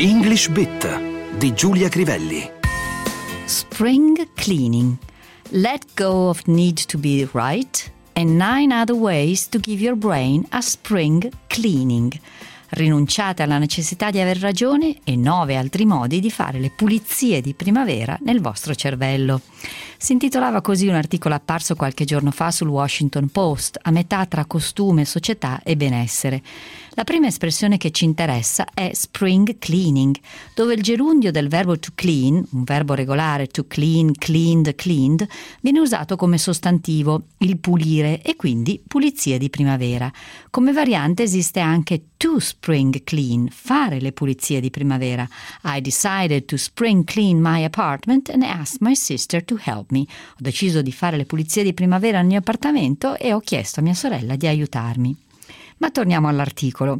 [0.00, 2.50] English Bit di Giulia Crivelli.
[3.44, 4.96] Spring cleaning.
[5.50, 10.46] Let go of need to be right and nine other ways to give your brain
[10.52, 12.18] a spring cleaning.
[12.70, 17.52] Rinunciate alla necessità di aver ragione e nove altri modi di fare le pulizie di
[17.52, 19.42] primavera nel vostro cervello.
[19.98, 24.46] Si intitolava così un articolo apparso qualche giorno fa sul Washington Post, a metà tra
[24.46, 26.42] costume, società e benessere.
[26.94, 30.16] La prima espressione che ci interessa è spring cleaning,
[30.54, 35.24] dove il gerundio del verbo to clean, un verbo regolare to clean, cleaned, cleaned,
[35.60, 40.10] viene usato come sostantivo, il pulire e quindi pulizie di primavera.
[40.50, 45.28] Come variante esiste anche to spring clean, fare le pulizie di primavera.
[45.64, 50.00] I decided to spring clean my apartment and asked my sister to help me.
[50.00, 53.84] Ho deciso di fare le pulizie di primavera nel mio appartamento e ho chiesto a
[53.84, 55.28] mia sorella di aiutarmi.
[55.80, 56.98] Ma torniamo all'articolo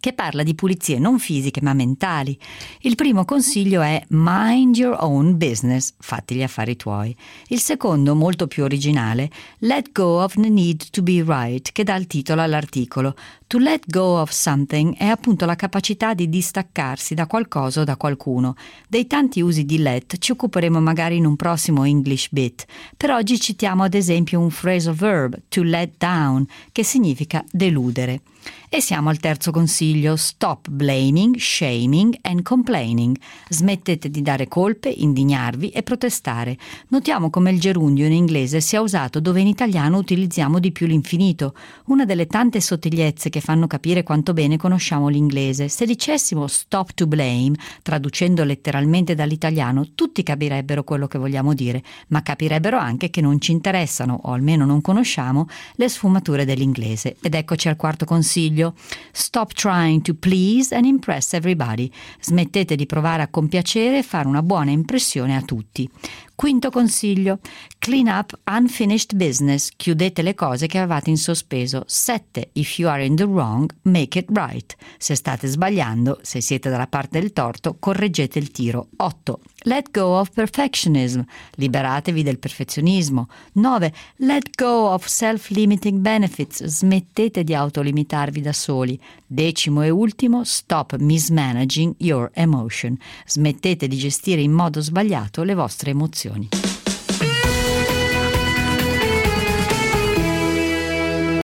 [0.00, 2.38] che parla di pulizie non fisiche ma mentali.
[2.80, 7.14] Il primo consiglio è mind your own business, fatti gli affari tuoi.
[7.48, 11.96] Il secondo, molto più originale, let go of the need to be right, che dà
[11.96, 13.16] il titolo all'articolo.
[13.48, 17.96] To let go of something è appunto la capacità di distaccarsi da qualcosa o da
[17.96, 18.56] qualcuno.
[18.88, 22.66] Dei tanti usi di let ci occuperemo magari in un prossimo English bit.
[22.96, 28.22] Per oggi citiamo ad esempio un phrasal verb, to let down, che significa deludere.
[28.68, 33.16] E siamo al terzo consiglio, stop blaming, shaming and complaining.
[33.48, 36.56] Smettete di dare colpe, indignarvi e protestare.
[36.88, 41.54] Notiamo come il gerundio in inglese sia usato dove in italiano utilizziamo di più l'infinito,
[41.86, 45.68] una delle tante sottigliezze che fanno capire quanto bene conosciamo l'inglese.
[45.68, 52.22] Se dicessimo stop to blame, traducendo letteralmente dall'italiano, tutti capirebbero quello che vogliamo dire, ma
[52.22, 57.16] capirebbero anche che non ci interessano, o almeno non conosciamo, le sfumature dell'inglese.
[57.20, 58.72] Ed eccoci al quarto consiglio.
[59.12, 61.90] Stop trying to please and impress everybody.
[62.18, 65.86] Smettete di provare a compiacere e fare una buona impressione a tutti.
[66.34, 67.38] Quinto consiglio,
[67.86, 71.84] clean up unfinished business, chiudete le cose che avevate in sospeso.
[71.86, 72.48] 7.
[72.54, 74.74] If you are in the wrong, make it right.
[74.98, 78.88] Se state sbagliando, se siete dalla parte del torto, correggete il tiro.
[78.96, 79.38] 8.
[79.66, 81.20] Let go of perfectionism,
[81.52, 83.28] liberatevi del perfezionismo.
[83.52, 83.92] 9.
[84.16, 89.00] Let go of self-limiting benefits, smettete di autolimitarvi da soli.
[89.24, 95.90] Decimo e ultimo, stop mismanaging your emotion, smettete di gestire in modo sbagliato le vostre
[95.90, 96.48] emozioni.